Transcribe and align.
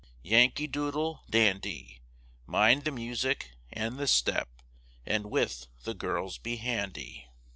Yankee 0.23 0.65
doodle, 0.65 1.21
dandy, 1.29 2.01
Mind 2.47 2.85
the 2.85 2.91
music 2.91 3.51
and 3.71 3.99
the 3.99 4.07
step, 4.07 4.49
And 5.05 5.29
with 5.29 5.67
the 5.83 5.93
girls 5.93 6.39
be 6.39 6.55
handy. 6.55 7.27